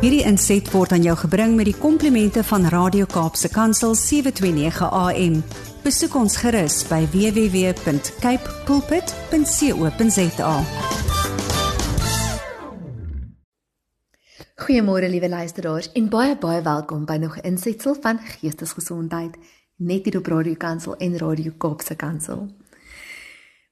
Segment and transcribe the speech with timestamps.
[0.00, 5.34] Hierdie inset word aan jou gebring met die komplimente van Radio Kaapse Kansel 729 AM.
[5.84, 10.54] Besoek ons gerus by www.cape pulpit.co.za.
[14.64, 19.36] Goeiemôre liewe luisteraars en baie baie welkom by nog 'n insetsel van Geestesgesondheid
[19.76, 22.48] net hier op Radio Kansel en Radio Kaapse Kansel.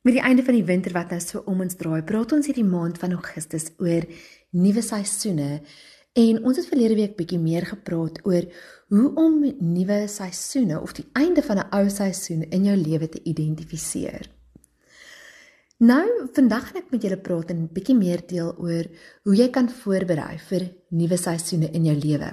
[0.02, 2.68] Met die einde van die winter wat nou so om ons draai, praat ons hierdie
[2.68, 4.04] maand van Augustus oor
[4.50, 5.62] nuwe seisoene
[6.12, 8.48] en ons het verlede week bietjie meer gepraat oor
[8.88, 13.20] hoe om nuwe seisoene of die einde van 'n ou seisoen in jou lewe te
[13.22, 14.28] identifiseer.
[15.78, 18.86] Nou, vandag gaan ek met julle praat en bietjie meer deel oor
[19.22, 22.30] hoe jy kan voorberei vir nuwe seisoene in jou lewe.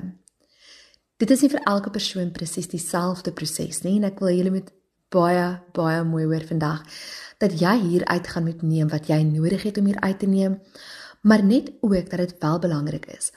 [1.18, 4.72] Dit is nie vir elke persoon presies dieselfde proses nie en ek wil julle met
[5.14, 6.82] baie baie mooi hoor vandag
[7.38, 10.28] dat jy hier uit gaan moet neem wat jy nodig het om hier uit te
[10.28, 10.60] neem,
[11.22, 13.32] maar net ook dat dit wel belangrik is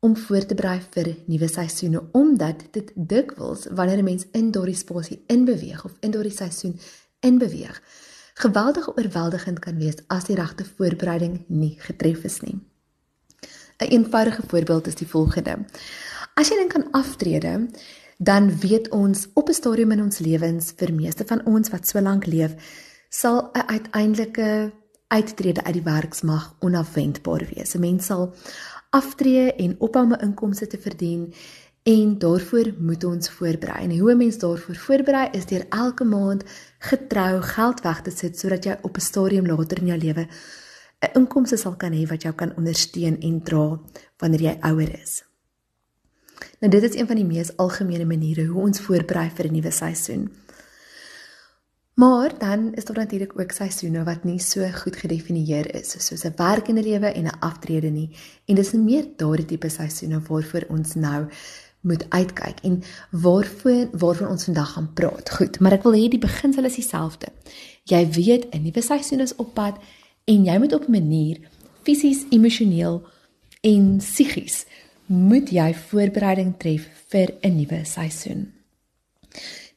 [0.00, 4.76] om voor te berei vir nuwe seisoene omdat dit dikwels wanneer 'n mens in daardie
[4.76, 6.78] spasie inbeweeg of in daardie seisoen
[7.20, 7.82] inbeweeg,
[8.34, 12.54] geweldig oorweldigend kan wees as die regte voorbereiding nie getref is nie.
[13.78, 15.58] 'n een Eenvoudige voorbeeld is die volgende.
[16.34, 17.68] As jy dink aan aftrede,
[18.18, 22.00] dan weet ons op 'n stadium in ons lewens vir meeste van ons wat so
[22.00, 22.54] lank leef,
[23.08, 24.72] sal 'n uiteindelike
[25.08, 27.74] uittrede uit die werksmag onafwendbaar wees.
[27.74, 28.34] 'n Mens sal
[28.90, 31.32] aftree en ophou om inkomste te verdien
[31.82, 33.84] en daarvoor moet ons voorberei.
[33.84, 36.44] En hoe 'n mens daarvoor voorberei is deur elke maand
[36.78, 40.26] getrou geld weg te sit sodat jy op 'n stadium later in jou lewe
[41.00, 43.80] 'n inkomste sal kan hê wat jou kan ondersteun en dra
[44.18, 45.24] wanneer jy ouer is.
[46.60, 49.70] Nou dit is een van die mees algemene maniere hoe ons voorberei vir 'n nuwe
[49.70, 50.32] seisoen.
[51.98, 56.32] Maar dan is daar natuurlik ook seisoene wat nie so goed gedefinieer is soos 'n
[56.36, 58.10] werkende lewe en 'n aftrede nie.
[58.44, 61.26] En dis meer daardie tipe seisoene waarvoor ons nou
[61.80, 65.30] moet uitkyk en waarvoor waarvan ons vandag gaan praat.
[65.30, 67.26] Goed, maar ek wil hê die beginsel is dieselfde.
[67.82, 69.76] Jy weet 'n nuwe seisoen is op pad
[70.24, 71.38] en jy moet op 'n manier
[71.82, 73.06] fisies, emosioneel
[73.60, 74.66] en psigies
[75.06, 78.57] moet jy voorbereiding tref vir 'n nuwe seisoen.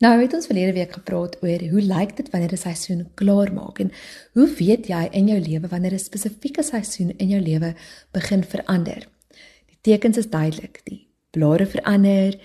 [0.01, 3.79] Nou het ons verlede week gepraat oor hoe lyk dit wanneer 'n seisoen klaar maak
[3.79, 3.91] en
[4.33, 7.75] hoe weet jy in jou lewe wanneer 'n spesifieke seisoen in jou lewe
[8.11, 9.07] begin verander?
[9.69, 10.81] Die tekens is duidelik.
[10.83, 12.39] Die blare verander,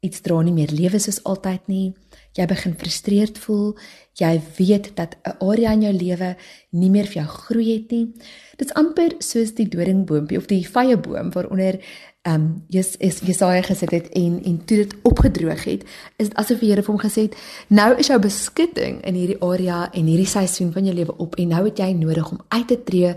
[0.00, 1.94] iets dra nie meer lewe soos altyd nie.
[2.32, 3.76] Jy begin frustreerd voel.
[4.18, 6.36] Jy weet dat 'n area in jou lewe
[6.70, 8.12] nie meer vir jou groei het nie.
[8.56, 11.80] Dit's amper soos die doringboompie of die vyeboom waaronder
[12.24, 15.82] ehm um, Jesus is Jesaja gesit het en en toe dit opgedroog het,
[16.16, 17.36] is dit asof die Here vir hom gesê het,
[17.68, 21.52] nou is jou beskutting in hierdie area en hierdie seisoen van jou lewe op en
[21.52, 23.14] nou het jy nodig om uit te tree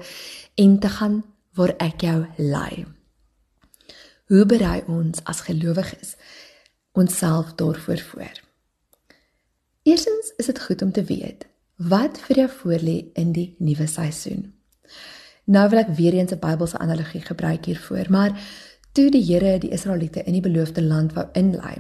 [0.56, 1.23] en te gaan
[1.56, 2.85] waar ek jou lei.
[4.28, 6.16] Hoe berei ons as gelowiges
[6.91, 8.41] onsself daarvoor voor?
[9.88, 14.50] Eerstens is dit goed om te weet wat vir jou voorlê in die nuwe seisoen.
[15.47, 18.35] Nou wil ek weer eens 'n Bybelse analogie gebruik hiervoor, maar
[18.97, 21.75] toe die Here die Israeliete in die beloofde land wou inlei,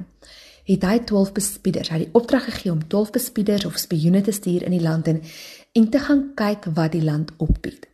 [0.67, 4.35] het hy 12 bespieders, hy het die opdrag gegee om 12 bespieders of spioene te
[4.35, 5.21] stuur in die land en,
[5.79, 7.87] en te gaan kyk wat die land opbied.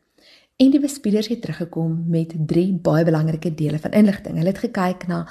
[0.59, 4.37] En die bespieders het teruggekom met drie baie belangrike dele van inligting.
[4.41, 5.23] Hulle het gekyk na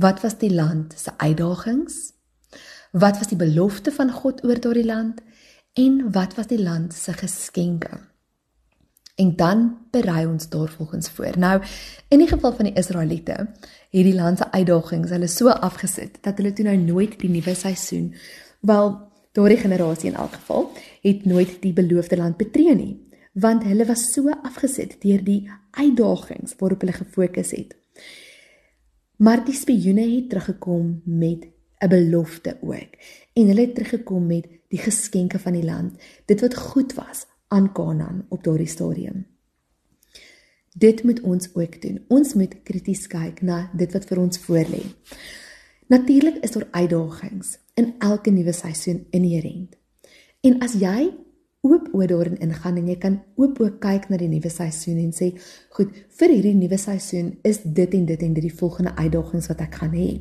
[0.00, 1.98] wat was die land se uitdagings?
[2.92, 5.20] Wat was die belofte van God oor daardie land?
[5.72, 8.00] En wat was die land se geskenke?
[9.14, 11.38] En dan berei ons daarvolgens voor.
[11.38, 11.62] Nou,
[12.08, 13.32] in die geval van die Israeliete,
[13.90, 17.54] het die land se uitdagings hulle so afgesit dat hulle toe nou nooit die nuwe
[17.54, 18.14] seisoen,
[18.60, 18.94] wel
[19.32, 20.70] daardie generasie in elk geval,
[21.02, 22.94] het nooit die beloofde land betree nie,
[23.32, 27.76] want hulle was so afgesit deur die uitdagings waarop hulle gefokus het.
[29.16, 31.46] Maar die spioene het teruggekom met
[31.80, 32.96] 'n belofte ook.
[33.32, 37.72] En hulle het teruggekom met die geskenke van die land, dit wat goed was aan
[37.72, 39.26] Kanaan op daardie stadium.
[40.72, 42.00] Dit moet ons ook doen.
[42.08, 44.80] Ons moet krities kyk na dit wat vir ons voorlê.
[45.92, 49.76] Natuurlik is daar uitdagings in elke nuwe seisoen inherënt.
[50.40, 51.10] En as jy
[51.62, 55.12] oop oor daarin ingaan en jy kan oop oop kyk na die nuwe seisoen en
[55.12, 55.38] sê,
[55.76, 59.60] "Goed, vir hierdie nuwe seisoen is dit en dit en dit die volgende uitdagings wat
[59.60, 60.20] ek gaan hê."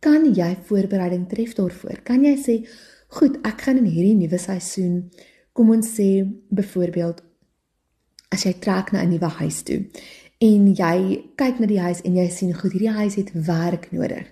[0.00, 2.02] Kan jy voorbereiding tref daarvoor?
[2.04, 2.68] Kan jy sê,
[3.08, 5.10] "Goed, ek gaan in hierdie nuwe seisoen
[5.56, 6.10] kom ons sê
[6.58, 7.22] byvoorbeeld
[8.34, 9.80] as jy trek na 'n nuwe huis toe
[10.48, 10.96] en jy
[11.40, 14.26] kyk na die huis en jy sien goed hierdie huis het werk nodig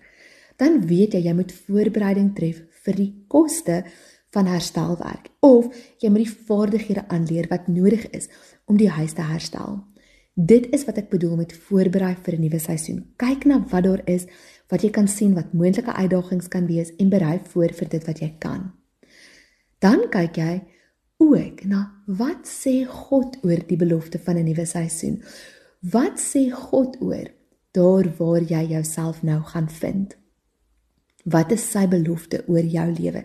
[0.61, 3.85] dan weet jy jy moet voorbereiding tref vir die koste
[4.35, 5.73] van herstelwerk of
[6.03, 8.29] jy moet die vaardighede aanleer wat nodig is
[8.67, 9.83] om die huis te herstel
[10.35, 13.07] Dit is wat ek bedoel met voorberei vir 'n nuwe seisoen.
[13.17, 14.27] Kyk na wat daar is,
[14.69, 18.19] wat jy kan sien wat moontlike uitdagings kan wees en berei voor vir dit wat
[18.19, 18.73] jy kan.
[19.79, 20.63] Dan kyk jy
[21.33, 25.23] ook na wat sê God oor die belofte van 'n nuwe seisoen?
[25.81, 27.29] Wat sê God oor
[27.73, 30.17] daar waar jy jouself nou gaan vind?
[31.25, 33.25] Wat is sy belofte oor jou lewe?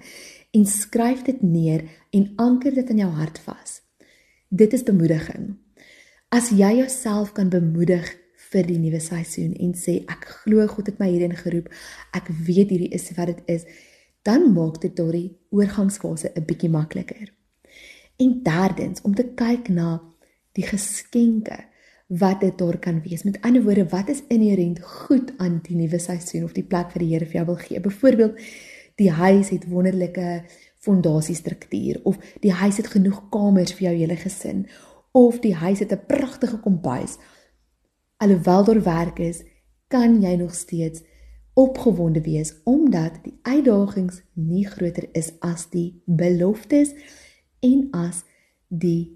[0.51, 3.81] En skryf dit neer en anker dit in jou hart vas.
[4.50, 5.57] Dit is bemoediging.
[6.30, 8.16] As jy jouself kan bemoedig
[8.52, 11.69] vir die nuwe seisoen en sê ek glo God het my hierin geroep,
[12.18, 13.66] ek weet hierdie is wat dit is,
[14.28, 17.38] dan maak dit daardie oorgangsfase 'n bietjie makliker.
[18.19, 19.98] En derdens om te kyk na
[20.57, 21.62] die geskenke
[22.10, 23.24] wat dit daar kan wees.
[23.24, 27.04] Met ander woorde, wat is inherënt goed aan die nuwe seisoen of die plek wat
[27.04, 27.80] die Here vir jou wil gee?
[27.80, 28.39] Byvoorbeeld,
[29.00, 30.44] die huis het wonderlike
[30.83, 34.66] fondasiestruktuur of die huis het genoeg kamers vir jou hele gesin
[35.16, 37.18] of die huis het 'n pragtige kombuis.
[38.18, 39.44] Alhoewel daar werk is,
[39.88, 41.01] kan jy nog steeds
[41.54, 46.94] opgewonde wees omdat die uitdagings nie groter is as die beloftes
[47.65, 48.23] en as
[48.67, 49.15] die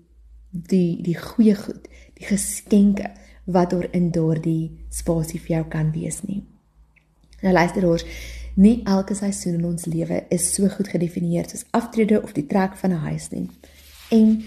[0.52, 1.88] die die goeie goed,
[2.20, 3.10] die geskenke
[3.46, 6.44] wat daar in daardie spasie vir jou kan wees nie.
[7.42, 8.06] Nou luister ons,
[8.56, 12.78] nie elke seisoen in ons lewe is so goed gedefinieer soos aftrede of die trek
[12.78, 13.50] van 'n huis nie.
[14.12, 14.44] En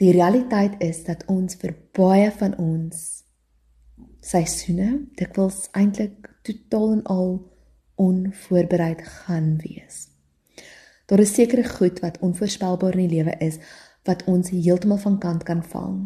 [0.00, 3.00] Die realiteit is dat ons vir baie van ons
[4.24, 7.34] seisoene dikwels eintlik totaal en al
[8.00, 10.06] onvoorbereid gaan wees.
[11.10, 13.58] Daar is sekere goed wat onvoorspelbaar in die lewe is
[14.06, 15.98] wat ons heeltemal van kant kan vang.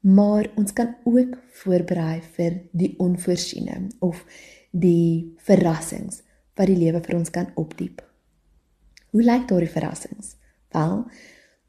[0.00, 4.22] Maar ons kan ook voorberei vir die onvoorsiene of
[4.70, 6.22] die verrassings
[6.54, 8.02] wat die lewe vir ons kan opdiep.
[9.10, 10.36] Hoe lyk daardie verrassings?
[10.72, 11.04] Wel,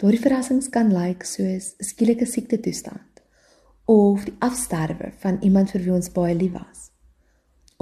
[0.03, 3.21] Daardie verrassings kan lyk like soos 'n skielike siekte toestand
[3.85, 6.89] of die afsterwe van iemand vir wie ons baie lief was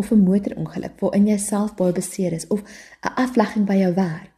[0.02, 2.62] of 'n motorongeluk waarin jy self baie beseer is of
[3.06, 4.36] 'n aflegging by jou werk.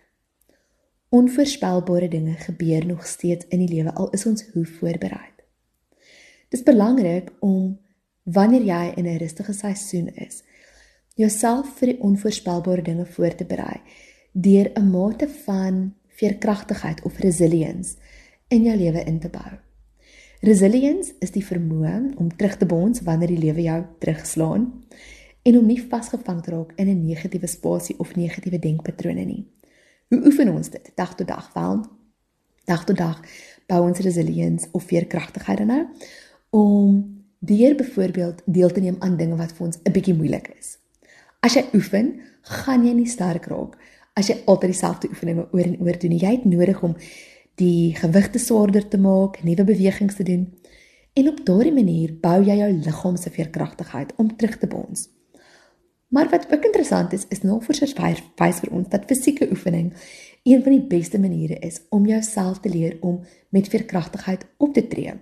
[1.09, 5.29] Onvoorspelbare dinge gebeur nog steeds in die lewe al is ons hoe voorberei.
[6.49, 7.79] Dis belangrik om
[8.23, 10.43] wanneer jy in 'n rustige seisoen is,
[11.15, 13.81] jouself vir die onvoorspelbare dinge voor te berei
[14.31, 17.95] deur 'n mate van veerkragtigheid of resilience
[18.47, 19.51] in jou lewe in te bou.
[20.39, 24.83] Resilience is die vermoë om terug te bons wanneer die lewe jou terugslaan
[25.43, 29.47] en om nie vasgevang te raak in 'n negatiewe spasie of negatiewe denkpatrone nie.
[30.09, 31.53] Hoe oefen ons dit dag tot dag?
[31.53, 31.85] Wel,
[32.65, 33.21] dag tot dag
[33.67, 35.87] bou ons resilience of veerkragtigheid dan nou
[36.49, 40.77] om deur byvoorbeeld deel te neem aan dinge wat vir ons 'n bietjie moeilik is.
[41.39, 43.77] As jy oefen, gaan jy nie sterk raak
[44.13, 46.17] as jy altyd dieselfde oefeninge oor en oor doen.
[46.17, 46.95] Jy het nodig om
[47.55, 50.53] die gewigte swaarder te maak, nuwe bewegings te doen.
[51.13, 55.09] En op daardie manier bou jy jou liggaam se veerkragtigheid om terug te bons.
[56.13, 57.93] Maar wat ook interessant is, is navorsers
[58.37, 59.87] wys vir ons dat fisieke oefening
[60.43, 64.87] een van die beste maniere is om jouself te leer om met veerkragtigheid op te
[64.87, 65.13] tree.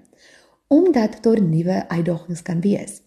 [0.68, 3.00] Omdat daar nuwe uitdagings kan wees.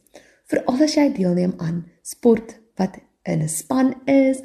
[0.49, 4.41] Veral as jy deelneem aan sport wat in 'n span is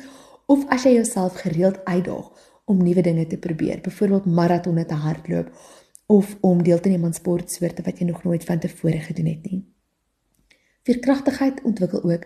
[0.45, 2.27] of as jy jouself gereeld uitdaag
[2.65, 5.49] om nuwe dinge te probeer, byvoorbeeld maratonne te hardloop
[6.05, 9.51] of om deel te neem aan sportsoorte wat jy nog nooit van tevore gedoen het
[9.51, 9.65] nie.
[10.83, 12.25] Veerkragtigheid ontwikkel ook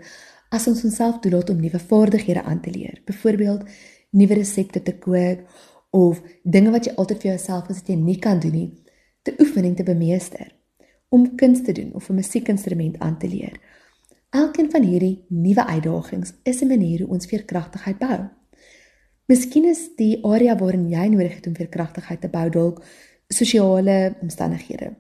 [0.54, 3.68] as ons onsself toelaat om nuwe vaardighede aan te leer, byvoorbeeld
[4.10, 5.46] nuwe resepte te kook
[5.90, 8.70] of dinge wat jy altyd vir jouself as jy nie kan doen nie,
[9.26, 10.52] te oefen en te bemeester,
[11.10, 13.58] om kuns te doen of 'n musiekinstrument aan te leer
[14.34, 18.20] Elkeen van hierdie nuwe uitdagings is 'n manier hoe ons veerkragtigheid bou.
[19.26, 22.84] Miskien is die area waarin jy nodig het om veerkragtigheid te bou dalk
[23.28, 24.94] sosiale omstandighede.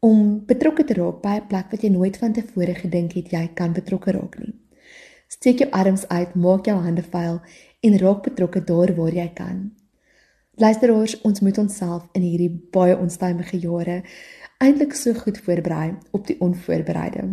[0.00, 3.50] Om betrokke te raak by 'n plek wat jy nooit van tevore gedink het jy
[3.54, 4.54] kan betrokke raak nie.
[5.28, 7.40] Steek jou arms uit, maak jou hande vuil
[7.80, 9.58] en raak betrokke daar waar jy kan.
[10.58, 14.00] Luisteraars, ons moet onsself in hierdie baie onstuimige jare
[14.58, 17.28] eintlik so goed voorberei op die onvoorbereide.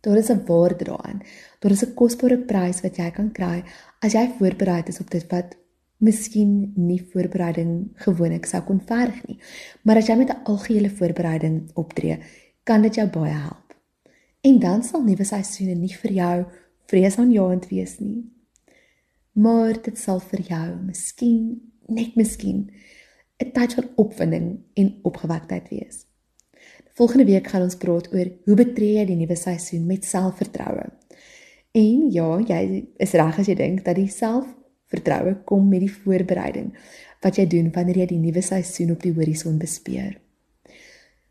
[0.00, 1.22] Daar is 'n waarde daarin.
[1.60, 3.64] Daar is 'n kosbare prys wat jy kan kry
[4.00, 5.56] as jy voorberei is op dit wat
[5.98, 9.38] miskien nie voorbereiding gewoonlik sou kon verg nie.
[9.82, 12.18] Maar as jy met 'n algehele voorbereiding optree,
[12.64, 13.74] kan dit jou baie help.
[14.40, 16.46] En dan sal nuwe seisoene nie vir jou
[16.90, 18.24] vreesaanjaend wees nie.
[19.38, 22.70] Maar dit sal vir jou miskien, net miskien,
[23.40, 26.06] 'n tyd van opwinding en opgewektheid wees.
[26.94, 30.90] Volgende week gaan ons praat oor hoe betree jy die nuwe seisoen met selfvertroue.
[31.72, 36.74] En ja, jy is reg as jy dink dat die selfvertroue kom met die voorbereiding
[37.22, 40.18] wat jy doen wanneer jy die nuwe seisoen op die horison bespeer.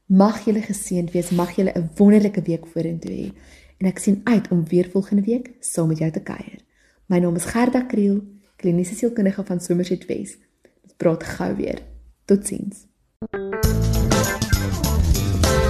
[0.10, 3.32] Mag julle geseënd wees, mag julle 'n wonderlike week vorentoe hê.
[3.80, 6.60] En ek sien uit om weer volgende week saam met jou te kuier.
[7.08, 8.20] My naam is Gerda Kriel,
[8.56, 10.36] kliniese sielkundige van Somerset Wes.
[10.84, 11.80] Ons praat gou weer.
[12.28, 12.84] Totsiens.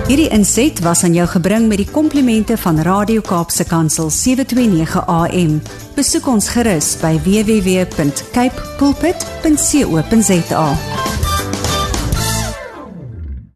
[0.10, 5.62] Hierdie inset was aan jou gebring met die komplimente van Radio Kaapse Kansel 729 AM.
[5.94, 10.66] Besoek ons gerus by www.cape pulpit.co.za.